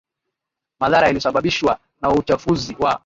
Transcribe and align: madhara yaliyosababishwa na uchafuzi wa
madhara 0.79 1.07
yaliyosababishwa 1.07 1.79
na 2.01 2.11
uchafuzi 2.11 2.75
wa 2.79 2.99